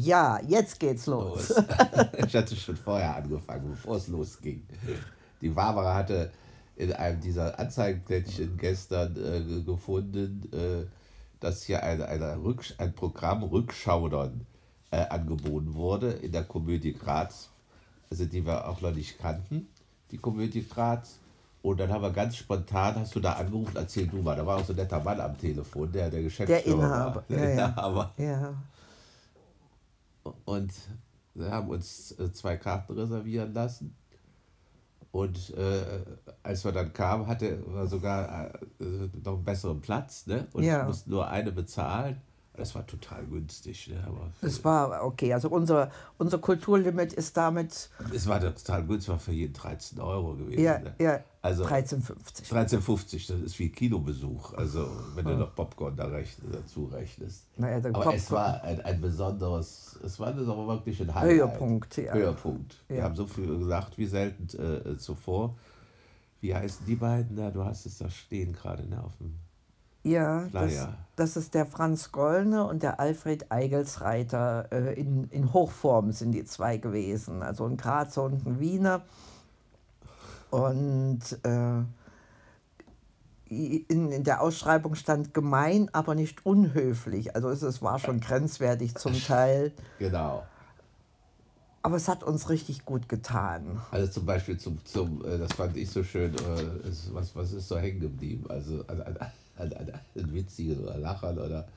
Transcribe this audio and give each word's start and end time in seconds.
Ja, 0.00 0.40
jetzt 0.46 0.78
geht's 0.78 1.06
los. 1.06 1.48
los. 1.48 1.64
ich 2.26 2.34
hatte 2.36 2.56
schon 2.56 2.76
vorher 2.76 3.16
angefangen, 3.16 3.70
bevor 3.70 3.96
es 3.96 4.08
losging. 4.08 4.66
Die 5.40 5.48
Barbara 5.48 5.94
hatte 5.94 6.30
in 6.76 6.92
einem 6.92 7.20
dieser 7.20 7.58
Anzeigenplättchen 7.58 8.56
gestern 8.58 9.16
äh, 9.16 9.62
gefunden, 9.62 10.48
äh, 10.52 10.86
dass 11.40 11.62
hier 11.62 11.82
ein, 11.82 12.02
eine 12.02 12.42
Rücksch 12.42 12.74
ein 12.78 12.94
Programm 12.94 13.42
Rückschaudern 13.42 14.46
äh, 14.90 15.06
angeboten 15.08 15.74
wurde 15.74 16.10
in 16.10 16.32
der 16.32 16.44
Komödie 16.44 16.92
Graz, 16.92 17.50
also 18.10 18.24
die 18.26 18.44
wir 18.44 18.68
auch 18.68 18.80
noch 18.80 18.94
nicht 18.94 19.18
kannten, 19.18 19.68
die 20.10 20.18
Komödie 20.18 20.66
Graz. 20.66 21.18
Und 21.62 21.80
dann 21.80 21.90
haben 21.90 22.02
wir 22.02 22.10
ganz 22.10 22.36
spontan, 22.36 22.94
hast 22.96 23.14
du 23.16 23.20
da 23.20 23.32
angerufen, 23.32 23.76
erzähl 23.76 24.06
du 24.06 24.18
mal, 24.18 24.36
da 24.36 24.46
war 24.46 24.58
auch 24.58 24.64
so 24.64 24.72
ein 24.72 24.76
netter 24.76 25.02
Mann 25.02 25.20
am 25.20 25.36
Telefon, 25.36 25.90
der 25.90 26.10
der 26.10 26.22
Geschäftsführer 26.22 26.62
der 26.62 26.86
Inhaber. 26.86 27.14
war. 27.16 27.24
Der 27.28 27.54
ja, 27.54 27.66
Inhaber. 27.66 28.14
Ja. 28.18 28.54
Und 30.44 30.72
wir 31.34 31.50
haben 31.50 31.68
uns 31.68 32.12
äh, 32.18 32.32
zwei 32.32 32.56
Karten 32.56 32.92
reservieren 32.94 33.52
lassen. 33.52 33.94
Und 35.12 35.54
äh, 35.54 36.04
als 36.42 36.64
wir 36.64 36.72
dann 36.72 36.92
kamen, 36.92 37.26
hatte 37.26 37.62
wir 37.66 37.86
sogar 37.86 38.54
äh, 38.80 38.84
noch 39.24 39.34
einen 39.34 39.44
besseren 39.44 39.80
Platz 39.80 40.26
ne? 40.26 40.46
und 40.52 40.62
ja. 40.62 40.84
mussten 40.84 41.10
nur 41.10 41.28
eine 41.28 41.52
bezahlen. 41.52 42.20
Das 42.56 42.74
war 42.74 42.86
total 42.86 43.24
günstig. 43.26 43.88
Ne? 43.88 44.02
Aber 44.06 44.32
es 44.40 44.64
war 44.64 45.04
okay. 45.04 45.32
Also 45.32 45.48
unser, 45.48 45.90
unser 46.18 46.38
Kulturlimit 46.38 47.12
ist 47.12 47.36
damit. 47.36 47.90
Es 48.14 48.26
war 48.26 48.40
total 48.40 48.84
günstig, 48.84 49.10
war 49.10 49.18
für 49.18 49.32
jeden 49.32 49.52
13 49.52 50.00
Euro 50.00 50.34
gewesen. 50.34 50.62
Ja, 50.62 50.78
ne? 50.78 50.94
ja. 50.98 51.20
Also 51.42 51.64
13,50. 51.64 52.50
13,50, 52.50 53.28
das 53.28 53.40
ist 53.40 53.58
wie 53.60 53.68
Kinobesuch. 53.68 54.54
Also 54.54 54.88
wenn 55.14 55.26
ja. 55.26 55.32
du 55.32 55.38
noch 55.38 55.54
Popcorn 55.54 55.94
da 55.94 56.06
rechn, 56.06 56.42
dazu 56.50 56.86
rechnest. 56.86 57.44
Naja, 57.56 57.76
aber 57.76 57.92
Popcorn. 57.92 58.16
es 58.16 58.30
war 58.32 58.64
ein, 58.64 58.80
ein 58.80 59.00
besonderes, 59.00 59.96
es 60.02 60.18
war 60.18 60.28
aber 60.28 60.66
wirklich 60.66 61.00
ein 61.00 61.14
Highlight. 61.14 61.36
Höhepunkt, 61.36 61.96
ja. 61.98 62.12
Höhepunkt. 62.12 62.82
Wir 62.88 63.04
haben 63.04 63.14
so 63.14 63.26
viel 63.26 63.58
gesagt 63.58 63.96
wie 63.96 64.06
selten 64.06 64.48
äh, 64.58 64.96
zuvor. 64.98 65.56
Wie 66.40 66.54
heißen 66.54 66.84
die 66.84 66.96
beiden 66.96 67.36
da? 67.36 67.50
Du 67.50 67.64
hast 67.64 67.86
es 67.86 67.98
da 67.98 68.10
stehen 68.10 68.52
gerade 68.52 68.84
ne, 68.88 69.02
auf 69.02 69.16
dem 69.18 69.38
ja, 70.06 70.48
das, 70.52 70.88
das, 71.16 71.36
ist 71.36 71.54
der 71.54 71.66
Franz 71.66 72.12
Gollne 72.12 72.66
und 72.66 72.82
der 72.82 73.00
Alfred 73.00 73.50
Eigelsreiter. 73.50 74.68
Äh, 74.70 74.94
in, 75.00 75.28
in 75.30 75.52
Hochform 75.52 76.12
sind 76.12 76.32
die 76.32 76.44
zwei 76.44 76.76
gewesen. 76.76 77.42
Also 77.42 77.64
ein 77.66 77.76
Grazer 77.76 78.24
und 78.24 78.46
ein 78.46 78.60
Wiener. 78.60 79.02
Und 80.50 81.20
äh, 81.42 81.82
in, 83.48 84.12
in 84.12 84.24
der 84.24 84.40
Ausschreibung 84.40 84.94
stand 84.94 85.34
gemein, 85.34 85.88
aber 85.92 86.14
nicht 86.14 86.44
unhöflich. 86.46 87.34
Also 87.34 87.50
es, 87.50 87.62
es 87.62 87.82
war 87.82 87.98
schon 87.98 88.20
grenzwertig 88.20 88.94
zum 88.96 89.12
Teil. 89.14 89.72
Genau. 89.98 90.44
Aber 91.86 91.94
es 91.94 92.08
hat 92.08 92.24
uns 92.24 92.48
richtig 92.48 92.84
gut 92.84 93.08
getan. 93.08 93.80
Also 93.92 94.10
zum 94.10 94.26
Beispiel 94.26 94.58
zum, 94.58 94.84
zum 94.84 95.24
äh, 95.24 95.38
das 95.38 95.52
fand 95.52 95.76
ich 95.76 95.88
so 95.88 96.02
schön, 96.02 96.34
äh, 96.34 96.64
was, 97.12 97.36
was 97.36 97.52
ist 97.52 97.68
so 97.68 97.78
hängen 97.78 98.00
geblieben? 98.00 98.44
Also, 98.48 98.84
ein, 98.88 99.00
ein, 99.56 99.72
ein 100.16 100.34
witziges 100.34 100.80
oder 100.80 100.98
Lachen 100.98 101.38
oder 101.38 101.68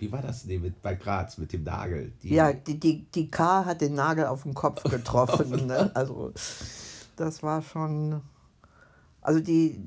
wie 0.00 0.10
war 0.10 0.22
das 0.22 0.44
nee, 0.46 0.58
mit, 0.58 0.82
bei 0.82 0.96
Graz 0.96 1.38
mit 1.38 1.52
dem 1.52 1.62
Nagel? 1.62 2.12
Die, 2.24 2.34
ja, 2.34 2.52
die, 2.52 2.80
die, 2.80 3.04
die 3.14 3.30
K 3.30 3.64
hat 3.64 3.80
den 3.80 3.94
Nagel 3.94 4.26
auf 4.26 4.42
den 4.42 4.54
Kopf 4.54 4.82
getroffen. 4.90 5.68
ne? 5.68 5.92
Also 5.94 6.32
das 7.14 7.44
war 7.44 7.62
schon, 7.62 8.22
also 9.20 9.38
die, 9.38 9.80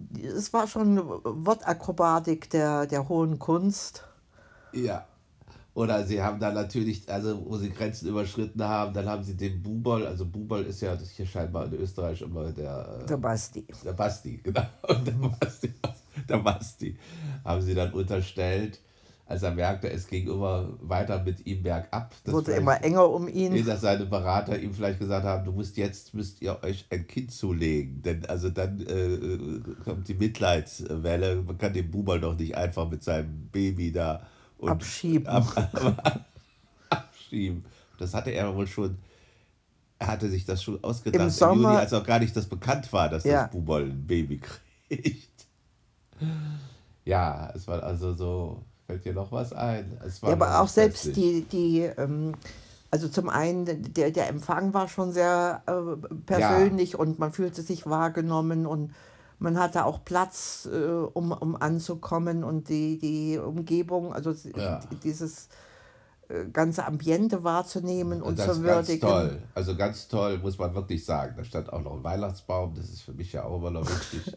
die, 0.00 0.26
es 0.26 0.52
war 0.52 0.66
schon 0.66 0.98
Wortakrobatik 0.98 2.50
der, 2.50 2.86
der 2.86 3.08
hohen 3.08 3.38
Kunst. 3.38 4.04
Ja. 4.74 5.06
Oder 5.74 6.04
sie 6.04 6.22
haben 6.22 6.38
dann 6.38 6.52
natürlich, 6.52 7.08
also 7.10 7.46
wo 7.46 7.56
sie 7.56 7.70
Grenzen 7.70 8.08
überschritten 8.08 8.62
haben, 8.62 8.92
dann 8.92 9.06
haben 9.06 9.22
sie 9.24 9.34
den 9.34 9.62
Bubol, 9.62 10.06
also 10.06 10.26
Bubol 10.26 10.62
ist 10.64 10.82
ja 10.82 10.94
das 10.94 11.10
hier 11.10 11.24
scheinbar 11.24 11.64
in 11.66 11.74
Österreich 11.74 12.20
immer 12.20 12.52
der. 12.52 13.04
Der 13.08 13.16
Basti. 13.16 13.66
Der 13.82 13.94
Basti, 13.94 14.36
genau. 14.44 14.66
Der 14.88 15.12
Basti, 15.12 15.72
der 16.28 16.36
Basti. 16.38 16.98
Haben 17.42 17.62
sie 17.62 17.74
dann 17.74 17.90
unterstellt, 17.94 18.80
als 19.24 19.44
er 19.44 19.52
merkte, 19.52 19.90
es 19.90 20.08
ging 20.08 20.26
immer 20.26 20.68
weiter 20.82 21.22
mit 21.22 21.46
ihm 21.46 21.62
bergab. 21.62 22.14
Wurde 22.26 22.52
immer 22.52 22.84
enger 22.84 23.08
um 23.08 23.26
ihn. 23.26 23.64
Dass 23.64 23.80
seine 23.80 24.04
Berater 24.04 24.58
ihm 24.58 24.74
vielleicht 24.74 24.98
gesagt 24.98 25.24
haben, 25.24 25.46
du 25.46 25.52
musst 25.52 25.78
jetzt, 25.78 26.12
müsst 26.12 26.42
ihr 26.42 26.62
euch 26.62 26.84
ein 26.90 27.06
Kind 27.06 27.32
zulegen. 27.32 28.02
Denn 28.02 28.26
also 28.26 28.50
dann 28.50 28.78
äh, 28.80 29.82
kommt 29.84 30.06
die 30.06 30.14
Mitleidswelle. 30.14 31.36
Man 31.36 31.56
kann 31.56 31.72
den 31.72 31.90
Bubol 31.90 32.20
doch 32.20 32.36
nicht 32.36 32.58
einfach 32.58 32.90
mit 32.90 33.02
seinem 33.02 33.48
Baby 33.50 33.90
da 33.90 34.26
und 34.62 34.70
abschieben. 34.70 35.26
Ab, 35.26 35.44
abschieben. 36.90 37.64
Das 37.98 38.14
hatte 38.14 38.30
er 38.30 38.54
wohl 38.54 38.66
schon, 38.66 38.96
er 39.98 40.06
hatte 40.06 40.30
sich 40.30 40.44
das 40.44 40.62
schon 40.62 40.82
ausgedacht 40.82 41.22
im, 41.22 41.30
Sommer, 41.30 41.54
im 41.54 41.62
Juni, 41.62 41.76
als 41.76 41.92
auch 41.92 42.04
gar 42.04 42.20
nicht 42.20 42.36
das 42.36 42.46
bekannt 42.46 42.92
war, 42.92 43.08
dass 43.08 43.24
ja. 43.24 43.42
das 43.42 43.50
Bubol 43.50 43.82
ein 43.82 44.06
Baby 44.06 44.40
kriegt. 44.40 45.46
Ja, 47.04 47.50
es 47.54 47.66
war 47.66 47.82
also 47.82 48.14
so, 48.14 48.62
fällt 48.86 49.04
dir 49.04 49.12
noch 49.12 49.32
was 49.32 49.52
ein? 49.52 49.98
Es 50.06 50.22
war 50.22 50.30
ja, 50.30 50.36
aber 50.36 50.60
auch 50.60 50.68
selbst 50.68 51.16
die, 51.16 51.42
die 51.42 51.80
ähm, 51.80 52.34
also 52.92 53.08
zum 53.08 53.28
einen, 53.28 53.92
der, 53.92 54.12
der 54.12 54.28
Empfang 54.28 54.74
war 54.74 54.86
schon 54.86 55.12
sehr 55.12 55.62
äh, 55.66 56.16
persönlich 56.26 56.92
ja. 56.92 56.98
und 56.98 57.18
man 57.18 57.32
fühlte 57.32 57.62
sich 57.62 57.86
wahrgenommen 57.86 58.66
und 58.66 58.92
man 59.42 59.58
hatte 59.58 59.84
auch 59.84 60.04
Platz, 60.04 60.68
äh, 60.72 60.76
um, 60.76 61.32
um 61.32 61.56
anzukommen 61.56 62.44
und 62.44 62.68
die, 62.68 62.98
die 62.98 63.38
Umgebung, 63.38 64.12
also 64.12 64.32
ja. 64.56 64.80
dieses 65.02 65.48
ganze 66.52 66.86
Ambiente 66.86 67.44
wahrzunehmen 67.44 68.22
und, 68.22 68.38
zu 68.38 68.62
würdigen. 68.62 69.00
Ganz 69.00 69.00
toll, 69.00 69.42
also 69.54 69.76
ganz 69.76 70.08
toll, 70.08 70.38
muss 70.38 70.58
man 70.58 70.74
wirklich 70.74 71.04
sagen. 71.04 71.34
Da 71.36 71.44
stand 71.44 71.72
auch 71.72 71.82
noch 71.82 71.94
ein 71.94 72.04
Weihnachtsbaum, 72.04 72.74
das 72.74 72.88
ist 72.90 73.02
für 73.02 73.12
mich 73.12 73.32
ja 73.32 73.44
auch 73.44 73.58
immer 73.58 73.70
noch 73.70 73.86
wichtig. 73.88 74.34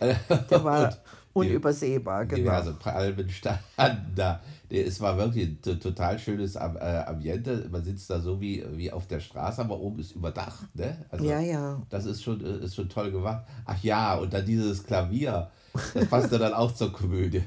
Der 0.50 0.64
war 0.64 0.96
unübersehbar, 1.32 2.26
genau. 2.26 2.42
Diverse 2.42 2.72
Palmen 2.74 3.28
standen 3.30 4.12
da. 4.14 4.40
Es 4.68 5.00
war 5.00 5.18
wirklich 5.18 5.48
ein 5.48 5.80
total 5.80 6.18
schönes 6.18 6.56
äh, 6.56 6.58
Ambiente. 6.58 7.68
Man 7.70 7.84
sitzt 7.84 8.08
da 8.08 8.20
so 8.20 8.40
wie, 8.40 8.64
wie 8.72 8.90
auf 8.90 9.06
der 9.06 9.20
Straße, 9.20 9.60
aber 9.60 9.78
oben 9.78 10.00
ist 10.00 10.12
überdacht. 10.12 10.74
Ne? 10.74 11.04
Also 11.10 11.24
ja, 11.24 11.40
ja. 11.40 11.82
Das 11.90 12.06
ist 12.06 12.22
schon, 12.22 12.44
äh, 12.44 12.64
ist 12.64 12.76
schon 12.76 12.88
toll 12.88 13.10
gemacht. 13.10 13.44
Ach 13.66 13.82
ja, 13.82 14.14
und 14.14 14.32
dann 14.32 14.46
dieses 14.46 14.84
Klavier, 14.84 15.50
das 15.94 16.06
passte 16.06 16.38
dann 16.38 16.54
auch 16.54 16.72
zur 16.72 16.92
Komödie. 16.92 17.42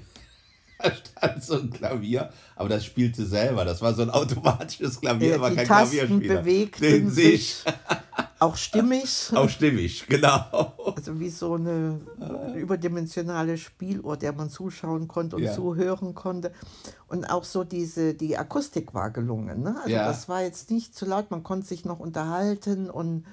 Da 0.78 0.92
stand 0.94 1.44
so 1.44 1.56
ein 1.56 1.70
Klavier, 1.70 2.30
aber 2.56 2.70
das 2.70 2.86
spielte 2.86 3.26
selber. 3.26 3.66
Das 3.66 3.82
war 3.82 3.94
so 3.94 4.02
ein 4.02 4.10
automatisches 4.10 5.00
Klavier, 5.00 5.30
ja, 5.30 5.36
aber 5.36 5.52
kein 5.52 5.68
Tasten 5.68 5.98
Klavierspieler. 5.98 6.42
bewegten 6.42 7.10
sich. 7.10 7.64
Auch 8.40 8.58
stimmig. 8.58 9.32
Auch 9.36 9.50
stimmig, 9.50 10.06
genau. 10.08 10.74
Also 10.96 11.20
wie 11.20 11.30
so 11.30 11.54
eine 11.54 12.02
überdimensionale 12.56 13.58
Spieluhr, 13.58 14.18
der 14.18 14.34
man 14.34 14.50
zuschauen 14.50 15.08
konnte 15.08 15.38
und 15.38 15.44
ja. 15.44 15.54
zuhören 15.54 16.14
konnte. 16.14 16.52
Und 17.08 17.30
auch 17.30 17.46
so 17.46 17.64
diese, 17.64 18.14
die 18.14 18.38
Akustik 18.38 18.94
war 18.94 19.12
gelungen. 19.12 19.64
Ne? 19.64 19.78
Also 19.78 19.90
ja. 19.90 20.06
das 20.06 20.28
war 20.28 20.42
jetzt 20.42 20.70
nicht 20.70 20.96
zu 20.96 21.06
laut, 21.06 21.32
man 21.32 21.44
konnte 21.44 21.68
sich 21.68 21.86
noch 21.86 22.00
unterhalten 22.00 22.90
und 22.90 23.26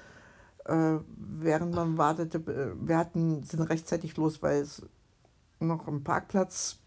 äh, 0.67 0.99
während 1.17 1.75
man 1.75 1.99
wartete, 1.99 2.39
äh, 2.39 2.73
wir 2.81 2.97
hatten, 2.97 3.43
sind 3.43 3.63
rechtzeitig 3.63 4.17
los, 4.17 4.43
weil 4.43 4.63
es 4.63 4.83
noch 5.59 5.89
einen 5.89 6.05
Parkplatz 6.05 6.79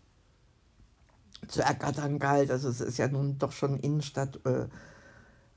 zu 1.48 1.62
ergattern 1.62 2.20
galt. 2.20 2.52
Also 2.52 2.70
es 2.70 2.82
ist 2.82 2.98
ja 2.98 3.08
nun 3.08 3.38
doch 3.38 3.52
schon 3.52 3.80
Innenstadt. 3.80 4.40
Äh, 4.46 4.68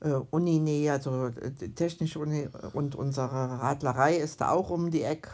äh, 0.01 0.13
Uninähe, 0.29 0.93
also 0.93 1.27
äh, 1.27 1.51
Technische 1.75 2.19
Uni 2.19 2.47
und 2.73 2.95
unsere 2.95 3.59
Radlerei 3.59 4.15
ist 4.15 4.41
da 4.41 4.51
auch 4.51 4.69
um 4.69 4.91
die 4.91 5.03
Ecke. 5.03 5.29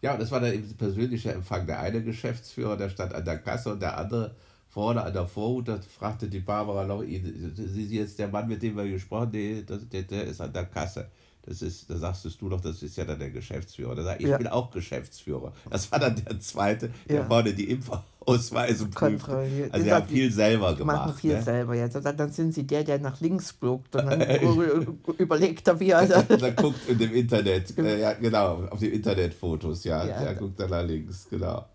Ja, 0.00 0.12
und 0.14 0.20
das 0.20 0.30
war 0.30 0.40
der 0.40 0.58
persönliche 0.78 1.32
Empfang. 1.32 1.66
Der 1.66 1.80
eine 1.80 2.02
Geschäftsführer, 2.02 2.76
der 2.76 2.90
stand 2.90 3.14
an 3.14 3.24
der 3.24 3.38
Kasse 3.38 3.72
und 3.72 3.80
der 3.80 3.96
andere 3.96 4.34
vorne 4.68 5.02
an 5.02 5.12
der 5.12 5.26
Vorhut, 5.26 5.68
da 5.68 5.78
fragte 5.78 6.28
die 6.28 6.40
Barbara 6.40 6.84
noch, 6.84 7.02
Sie 7.02 7.18
sind 7.54 7.90
jetzt 7.90 8.18
der 8.18 8.28
Mann, 8.28 8.48
mit 8.48 8.62
dem 8.62 8.76
wir 8.76 8.88
gesprochen 8.88 9.26
haben, 9.26 9.32
der, 9.32 9.78
der, 9.78 10.02
der 10.02 10.24
ist 10.24 10.40
an 10.40 10.52
der 10.52 10.66
Kasse. 10.66 11.08
Das 11.46 11.60
ist, 11.60 11.90
da 11.90 11.96
sagst 11.98 12.24
du 12.40 12.48
doch, 12.48 12.60
das 12.60 12.82
ist 12.82 12.96
ja 12.96 13.04
dann 13.04 13.18
der 13.18 13.30
Geschäftsführer. 13.30 13.94
Da 13.94 14.02
sag 14.02 14.20
ich, 14.20 14.26
ja. 14.26 14.38
bin 14.38 14.46
auch 14.46 14.70
Geschäftsführer. 14.70 15.52
Das 15.68 15.92
war 15.92 15.98
dann 15.98 16.16
der 16.16 16.40
zweite, 16.40 16.90
der 17.06 17.16
ja. 17.16 17.24
vorne 17.26 17.52
die 17.52 17.70
Impfausweise 17.70 18.86
prüft. 18.86 19.28
Also 19.28 19.86
er 19.86 19.96
hat 19.96 20.08
viel 20.08 20.32
selber 20.32 20.74
gemacht. 20.74 21.08
Machen 21.08 21.14
viel 21.14 21.34
ne? 21.34 21.42
selber 21.42 21.74
jetzt. 21.74 21.96
Dann, 21.96 22.16
dann 22.16 22.32
sind 22.32 22.54
sie 22.54 22.66
der, 22.66 22.82
der 22.82 22.98
nach 22.98 23.20
links 23.20 23.60
guckt 23.60 23.94
und 23.94 24.06
dann 24.06 24.22
überlegt 25.18 25.68
er, 25.68 25.78
wie 25.78 25.90
er. 25.90 26.06
dann 26.06 26.56
guckt 26.56 26.88
in 26.88 26.96
dem 26.96 27.12
Internet, 27.12 27.76
äh, 27.76 28.00
ja, 28.00 28.14
genau, 28.14 28.64
auf 28.70 28.78
den 28.78 28.92
Internetfotos, 28.92 29.84
ja. 29.84 30.06
ja 30.06 30.24
der 30.24 30.34
guckt 30.36 30.58
dann 30.58 30.70
nach 30.70 30.84
links, 30.84 31.28
genau. 31.28 31.66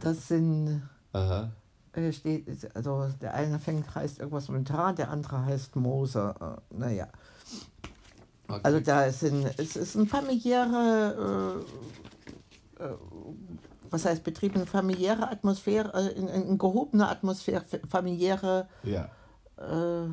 Das 0.00 0.28
sind. 0.28 0.82
Aha. 1.12 1.50
Äh, 1.94 2.12
steht, 2.12 2.46
also 2.74 3.08
der 3.20 3.34
eine 3.34 3.58
fängt 3.58 3.92
heißt 3.92 4.20
irgendwas 4.20 4.48
mit 4.48 4.70
H, 4.70 4.92
der 4.92 5.10
andere 5.10 5.44
heißt 5.44 5.74
Moser. 5.74 6.60
Äh, 6.70 6.78
naja. 6.78 7.08
Okay. 8.48 8.60
Also 8.62 8.80
da 8.80 9.04
ist 9.04 9.24
ein, 9.24 9.44
es 9.56 9.76
ist 9.76 9.96
ein 9.96 10.06
familiäre, 10.06 11.64
äh, 12.78 12.84
äh, 12.84 12.94
was 13.90 14.04
heißt 14.04 14.22
Betrieb, 14.22 14.54
eine 14.54 14.66
familiäre 14.66 15.28
Atmosphäre, 15.28 15.88
äh, 15.94 16.16
eine, 16.16 16.30
eine 16.30 16.56
gehobene 16.56 17.08
Atmosphäre, 17.08 17.64
familiäre 17.88 18.68
ja. 18.84 19.10
äh, 19.56 20.08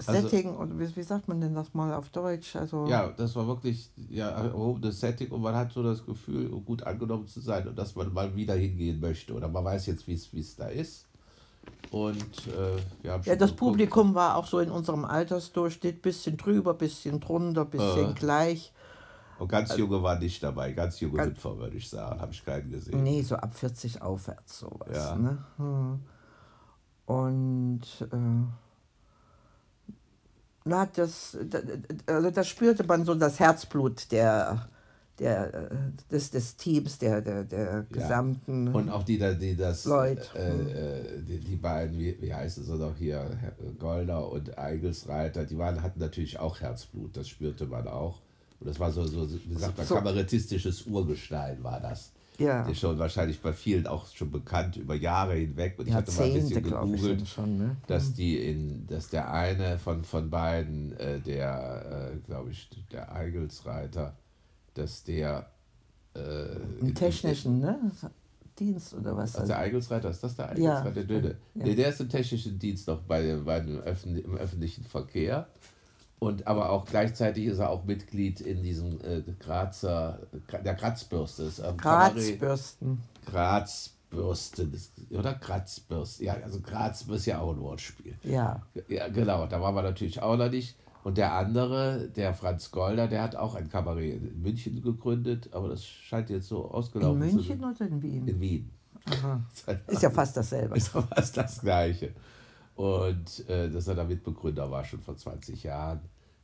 Setting, 0.00 0.48
also, 0.48 0.60
oder 0.60 0.78
wie, 0.78 0.96
wie, 0.96 1.02
sagt 1.02 1.28
man 1.28 1.40
denn 1.40 1.54
das 1.54 1.74
mal 1.74 1.92
auf 1.94 2.08
Deutsch? 2.10 2.56
Also, 2.56 2.86
ja, 2.86 3.08
das 3.08 3.34
war 3.36 3.46
wirklich 3.46 3.90
ja, 4.08 4.28
erhobenes 4.30 5.00
Setting 5.00 5.30
und 5.30 5.42
man 5.42 5.54
hat 5.54 5.72
so 5.72 5.82
das 5.82 6.04
Gefühl, 6.04 6.48
gut 6.62 6.82
angenommen 6.84 7.26
zu 7.26 7.40
sein 7.40 7.66
und 7.68 7.76
dass 7.76 7.94
man 7.94 8.12
mal 8.12 8.34
wieder 8.34 8.54
hingehen 8.54 9.00
möchte 9.00 9.34
oder 9.34 9.48
man 9.48 9.64
weiß 9.64 9.86
jetzt, 9.86 10.06
wie 10.06 10.14
es 10.14 10.56
da 10.56 10.68
ist. 10.68 11.07
Und 11.90 12.46
äh, 12.48 12.76
wir 13.02 13.12
haben 13.12 13.22
Ja, 13.24 13.36
das. 13.36 13.52
Publikum 13.52 14.14
war 14.14 14.36
auch 14.36 14.46
so 14.46 14.60
in 14.60 14.70
unserem 14.70 15.04
Altersdurchschnitt, 15.04 16.02
bisschen 16.02 16.36
drüber, 16.36 16.74
bisschen 16.74 17.20
drunter, 17.20 17.64
bisschen 17.64 18.10
äh. 18.10 18.14
gleich. 18.14 18.72
Und 19.38 19.48
ganz 19.48 19.70
also 19.70 19.82
junge 19.82 20.02
waren 20.02 20.18
nicht 20.18 20.42
dabei, 20.42 20.72
ganz 20.72 21.00
junge 21.00 21.18
ganz, 21.18 21.30
Hüpfer, 21.30 21.58
würde 21.58 21.76
ich 21.76 21.88
sagen, 21.88 22.20
habe 22.20 22.32
ich 22.32 22.44
keinen 22.44 22.70
gesehen. 22.70 23.02
Nee, 23.02 23.22
so 23.22 23.36
ab 23.36 23.54
40 23.54 24.02
aufwärts 24.02 24.58
sowas. 24.58 24.88
Ja. 24.92 25.14
Ne? 25.14 25.38
Hm. 25.56 26.00
Und 27.06 27.82
äh, 28.00 28.16
na, 30.64 30.86
das, 30.86 31.38
also 32.06 32.30
da 32.30 32.44
spürte 32.44 32.84
man 32.84 33.04
so 33.04 33.14
das 33.14 33.40
Herzblut 33.40 34.12
der, 34.12 34.68
der, 35.18 35.54
äh, 35.54 35.68
des, 36.10 36.30
des 36.30 36.56
Teams, 36.56 36.98
der, 36.98 37.20
der, 37.20 37.44
der 37.44 37.86
gesamten 37.90 38.66
ja. 38.66 38.72
Und 38.72 38.88
auch 38.90 39.02
die, 39.02 39.18
die 39.38 39.56
das, 39.56 39.84
Leute. 39.84 40.22
Äh, 40.34 41.18
äh, 41.18 41.22
die, 41.22 41.40
die 41.40 41.56
beiden, 41.56 41.98
wie, 41.98 42.16
wie 42.20 42.32
heißt 42.32 42.58
es 42.58 42.68
noch 42.68 42.96
hier, 42.96 43.30
Golder 43.78 44.30
und 44.30 44.56
Eigelsreiter, 44.58 45.44
die 45.44 45.58
waren, 45.58 45.82
hatten 45.82 46.00
natürlich 46.00 46.38
auch 46.38 46.60
Herzblut, 46.60 47.16
das 47.16 47.28
spürte 47.28 47.66
man 47.66 47.88
auch. 47.88 48.20
Und 48.60 48.68
das 48.68 48.80
war 48.80 48.90
so, 48.90 49.04
so 49.06 49.28
wie 49.30 49.54
sagt 49.54 49.76
man, 49.76 49.86
so. 49.86 49.94
kabarettistisches 49.94 50.86
Urgestein 50.86 51.62
war 51.62 51.80
das. 51.80 52.12
Ja. 52.38 52.62
Der 52.62 52.72
ist 52.72 52.78
schon 52.78 52.98
wahrscheinlich 52.98 53.40
bei 53.40 53.52
vielen 53.52 53.86
auch 53.88 54.06
schon 54.06 54.30
bekannt 54.30 54.76
über 54.76 54.94
Jahre 54.94 55.34
hinweg. 55.34 55.74
Und 55.76 55.88
ich 55.88 55.94
hatte 55.94 56.12
mal 56.12 56.24
ein 56.24 56.34
bisschen 56.34 56.62
gegoogelt, 56.62 57.26
schon, 57.26 57.58
ne? 57.58 57.76
dass 57.88 58.10
mhm. 58.10 58.14
die 58.14 58.36
in, 58.38 58.86
dass 58.86 59.08
der 59.08 59.32
eine 59.32 59.78
von, 59.78 60.04
von 60.04 60.30
beiden, 60.30 60.96
äh, 60.98 61.20
der, 61.20 62.12
äh, 62.14 62.16
glaube 62.26 62.50
ich, 62.50 62.70
der 62.92 63.12
Eigelsreiter, 63.12 64.16
dass 64.78 65.04
der 65.04 65.50
äh, 66.14 66.56
Im 66.80 66.94
technischen, 66.94 67.60
ne? 67.60 67.90
Dienst 68.58 68.94
oder 68.94 69.16
was? 69.16 69.36
Also 69.36 69.48
der 69.48 69.58
Eigelsreiter, 69.58 70.10
ist 70.10 70.22
das 70.22 70.34
der 70.36 70.50
Eigelsreiter? 70.50 70.86
Ja. 70.86 70.90
Der 70.90 71.04
Döde. 71.04 71.36
Ja. 71.54 71.74
Der 71.74 71.88
ist 71.88 72.00
im 72.00 72.08
technischen 72.08 72.58
Dienst 72.58 72.88
noch 72.88 73.00
bei, 73.02 73.36
bei 73.36 73.60
dem 73.60 73.78
Öffn 73.80 74.16
im 74.16 74.36
öffentlichen 74.36 74.84
Verkehr. 74.84 75.48
Und 76.18 76.48
aber 76.48 76.70
auch 76.70 76.84
gleichzeitig 76.84 77.46
ist 77.46 77.58
er 77.58 77.70
auch 77.70 77.84
Mitglied 77.84 78.40
in 78.40 78.62
diesem 78.62 79.00
äh, 79.02 79.22
Grazer, 79.38 80.18
der 80.64 80.74
Grazbürste. 80.74 81.44
Ist, 81.44 81.60
ähm, 81.60 81.76
Grazbürsten. 81.76 83.02
Grazbürsten, 83.26 84.72
oder 85.10 85.34
Grazbürsten. 85.34 86.26
Ja, 86.26 86.34
also 86.42 86.60
Graz 86.60 87.02
ist 87.02 87.26
ja 87.26 87.38
auch 87.38 87.52
ein 87.52 87.60
Wortspiel. 87.60 88.16
Ja. 88.24 88.62
Ja, 88.88 89.08
genau, 89.08 89.46
da 89.46 89.60
waren 89.60 89.76
wir 89.76 89.82
natürlich 89.82 90.20
auch 90.20 90.36
noch 90.36 90.50
nicht. 90.50 90.76
Und 91.04 91.16
der 91.16 91.32
andere, 91.32 92.08
der 92.08 92.34
Franz 92.34 92.70
Golder, 92.70 93.08
der 93.08 93.22
hat 93.22 93.36
auch 93.36 93.54
ein 93.54 93.68
Kabarett 93.68 94.22
in 94.22 94.42
München 94.42 94.82
gegründet, 94.82 95.48
aber 95.52 95.68
das 95.68 95.84
scheint 95.84 96.28
jetzt 96.30 96.48
so 96.48 96.70
ausgelaufen 96.70 97.22
zu 97.22 97.28
sein. 97.28 97.30
In 97.30 97.36
München 97.36 97.64
oder 97.64 97.86
in 97.86 98.02
Wien? 98.02 98.28
In 98.28 98.40
Wien. 98.40 98.70
Aha. 99.06 99.42
Ist 99.86 100.02
ja 100.02 100.10
fast 100.10 100.36
dasselbe. 100.36 100.76
Ist 100.76 100.94
ja 100.94 101.02
fast 101.02 101.36
das 101.36 101.60
Gleiche. 101.60 102.12
Und 102.74 103.48
äh, 103.48 103.70
dass 103.70 103.88
er 103.88 103.94
da 103.94 104.04
Mitbegründer 104.04 104.70
war, 104.70 104.84
schon 104.84 105.00
vor 105.00 105.16
20 105.16 105.64
Jahren. 105.64 106.00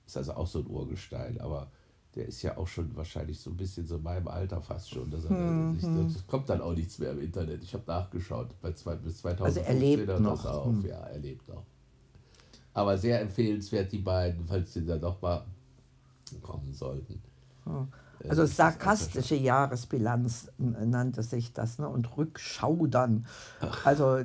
Ist 0.06 0.16
also 0.16 0.34
auch 0.34 0.46
so 0.46 0.60
ein 0.60 0.66
Urgestein. 0.66 1.40
Aber 1.40 1.70
der 2.14 2.26
ist 2.26 2.42
ja 2.42 2.56
auch 2.56 2.66
schon 2.66 2.94
wahrscheinlich 2.96 3.40
so 3.40 3.50
ein 3.50 3.56
bisschen 3.56 3.86
so 3.86 3.96
in 3.96 4.02
meinem 4.02 4.28
Alter 4.28 4.60
fast 4.60 4.90
schon. 4.90 5.10
Dass 5.10 5.24
er, 5.24 5.30
hm, 5.30 5.78
sich. 5.78 6.14
Das 6.14 6.26
kommt 6.26 6.48
dann 6.48 6.60
auch 6.60 6.74
nichts 6.74 6.98
mehr 6.98 7.12
im 7.12 7.20
Internet. 7.20 7.62
Ich 7.62 7.72
habe 7.74 7.84
nachgeschaut. 7.86 8.48
Bei 8.60 8.72
zwei, 8.72 8.96
bis 8.96 9.18
2015 9.18 9.44
also 9.44 9.60
er 9.60 9.96
lebt 9.96 10.20
noch. 10.20 10.44
auf. 10.44 10.66
Hm. 10.66 10.84
Ja, 10.86 10.98
er 10.98 11.18
lebt 11.18 11.48
noch. 11.48 11.64
Aber 12.74 12.98
sehr 12.98 13.20
empfehlenswert, 13.20 13.92
die 13.92 13.98
beiden, 13.98 14.44
falls 14.46 14.74
sie 14.74 14.84
dann 14.84 15.00
doch 15.00 15.22
mal 15.22 15.44
kommen 16.42 16.74
sollten. 16.74 17.22
Hm. 17.64 17.88
Also 18.28 18.46
sarkastische 18.46 19.34
Jahresbilanz 19.34 20.48
nannte 20.58 21.22
sich 21.22 21.52
das, 21.52 21.78
ne? 21.78 21.88
und 21.88 22.16
Rückschaudern. 22.16 23.26
Also 23.84 24.24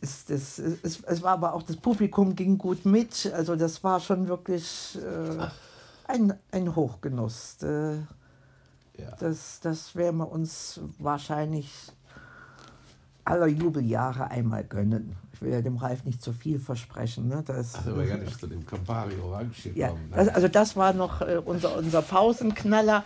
das, 0.00 0.24
das, 0.26 0.58
es, 0.58 1.02
es 1.02 1.22
war 1.22 1.32
aber 1.32 1.54
auch, 1.54 1.62
das 1.62 1.76
Publikum 1.76 2.34
ging 2.34 2.58
gut 2.58 2.84
mit. 2.84 3.30
Also 3.34 3.56
das 3.56 3.82
war 3.84 4.00
schon 4.00 4.28
wirklich 4.28 4.98
äh, 4.98 5.46
ein, 6.06 6.34
ein 6.52 6.74
Hochgenuss. 6.74 7.62
Äh, 7.62 7.96
ja. 8.98 9.16
Das, 9.18 9.60
das 9.60 9.94
werden 9.94 10.18
wir 10.18 10.30
uns 10.30 10.80
wahrscheinlich 10.98 11.70
aller 13.30 13.46
Jubeljahre 13.46 14.30
einmal 14.30 14.64
gönnen. 14.64 15.16
Ich 15.32 15.40
will 15.40 15.52
ja 15.52 15.62
dem 15.62 15.76
Ralf 15.76 16.04
nicht 16.04 16.22
zu 16.22 16.32
viel 16.32 16.58
versprechen. 16.58 17.28
Ne? 17.28 17.42
Das, 17.46 17.76
also 17.76 17.92
aber 17.92 18.04
ja 18.04 18.16
nicht 18.16 18.38
zu 18.38 18.46
dem 18.46 18.66
Campari 18.66 19.14
Orange 19.22 19.72
gekommen. 19.72 19.76
Ja, 19.76 19.88
ne? 19.92 20.16
also, 20.16 20.30
also 20.32 20.48
das 20.48 20.76
war 20.76 20.92
noch 20.92 21.22
äh, 21.22 21.40
unser, 21.44 21.76
unser 21.78 22.02
Pausenknaller. 22.02 23.04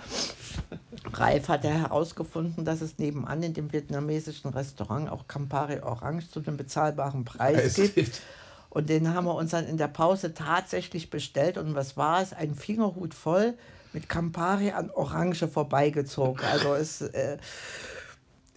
Ralf 1.12 1.48
hat 1.48 1.64
ja 1.64 1.70
herausgefunden, 1.70 2.64
dass 2.64 2.80
es 2.80 2.98
nebenan 2.98 3.42
in 3.42 3.54
dem 3.54 3.72
vietnamesischen 3.72 4.50
Restaurant 4.50 5.10
auch 5.10 5.28
Campari 5.28 5.80
Orange 5.80 6.30
zu 6.30 6.40
einem 6.40 6.56
bezahlbaren 6.56 7.24
Preis 7.24 7.74
gibt. 7.74 7.94
gibt. 7.94 8.22
Und 8.70 8.88
den 8.88 9.14
haben 9.14 9.26
wir 9.26 9.36
uns 9.36 9.52
dann 9.52 9.66
in 9.66 9.76
der 9.76 9.86
Pause 9.86 10.34
tatsächlich 10.34 11.10
bestellt. 11.10 11.58
Und 11.58 11.76
was 11.76 11.96
war 11.96 12.20
es? 12.20 12.32
Ein 12.32 12.56
Fingerhut 12.56 13.14
voll 13.14 13.54
mit 13.92 14.08
Campari 14.08 14.72
an 14.72 14.90
Orange 14.90 15.46
vorbeigezogen. 15.46 16.44
Also 16.44 16.74
es. 16.74 17.00
Äh, 17.00 17.38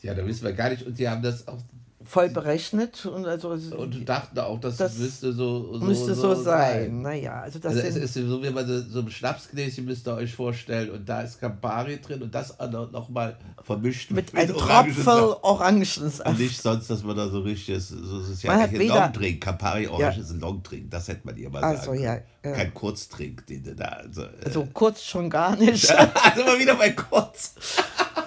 ja, 0.01 0.13
da 0.13 0.25
wissen 0.25 0.43
wir 0.43 0.53
gar 0.53 0.69
nicht. 0.69 0.85
Und 0.85 0.97
die 0.99 1.07
haben 1.07 1.21
das 1.21 1.47
auch 1.47 1.59
voll 2.07 2.29
berechnet 2.29 3.05
und 3.05 3.25
also 3.25 3.49
und 3.49 4.07
dachten 4.07 4.39
auch, 4.39 4.59
das, 4.61 4.77
das 4.77 4.97
müsste 4.97 5.33
so, 5.33 5.77
so 5.77 5.85
müsste 5.85 6.15
so, 6.15 6.33
so 6.33 6.43
sein. 6.43 6.85
sein. 6.85 7.01
Naja, 7.01 7.41
also 7.41 7.59
das 7.59 7.75
also 7.75 7.99
ist 7.99 8.13
so 8.13 8.41
wie 8.41 8.49
man 8.49 8.65
so, 8.65 8.81
so 8.81 8.99
ein 8.99 9.11
Schnapsgläschen 9.11 9.83
müsst 9.83 10.07
ihr 10.07 10.15
euch 10.15 10.33
vorstellen 10.33 10.91
und 10.91 11.07
da 11.07 11.21
ist 11.21 11.39
Campari 11.39 11.99
drin 11.99 12.21
und 12.21 12.33
das 12.33 12.57
noch 12.59 13.09
mal 13.09 13.37
vermischt 13.61 14.11
mit, 14.11 14.33
mit 14.33 14.41
einem 14.41 14.57
Tropfen 14.57 15.07
Orangensaft. 15.41 16.25
Und 16.25 16.39
nicht 16.39 16.61
sonst, 16.61 16.89
dass 16.89 17.03
man 17.03 17.17
da 17.17 17.27
so 17.27 17.41
richtig 17.41 17.75
ist. 17.75 17.89
So, 17.89 18.19
das 18.19 18.29
ist 18.29 18.43
ja 18.43 18.51
ein 18.53 18.87
Longdrink. 18.87 19.43
Campari 19.43 19.87
Orange 19.87 20.17
ja. 20.17 20.23
ist 20.23 20.31
ein 20.31 20.39
Longdrink. 20.39 20.89
Das 20.89 21.09
hätte 21.09 21.21
man 21.25 21.35
ihr 21.35 21.49
mal 21.49 21.61
also, 21.61 21.87
sagen. 21.87 22.01
Ja, 22.01 22.19
ja. 22.45 22.53
Kein 22.53 22.73
Kurztrink, 22.73 23.45
den 23.47 23.63
du 23.63 23.75
da. 23.75 23.85
Also, 23.85 24.23
äh, 24.23 24.45
also 24.45 24.67
kurz 24.71 25.03
schon 25.03 25.29
gar 25.29 25.57
nicht. 25.57 25.91
also 25.91 26.43
mal 26.45 26.57
wieder 26.57 26.75
bei 26.75 26.91
kurz. 26.91 27.55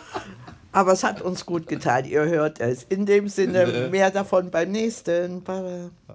Aber 0.72 0.93
es 0.93 1.02
hat 1.02 1.20
uns 1.20 1.46
gut 1.46 1.67
getan. 1.67 2.05
Ihr 2.05 2.25
hört 2.25 2.61
es. 2.61 2.84
In 2.84 3.06
dem 3.06 3.28
Sinne, 3.28 3.88
mehr 3.90 4.11
davon 4.11 4.50
beim 4.50 4.70
nächsten. 4.70 5.43
Bye. 5.43 5.90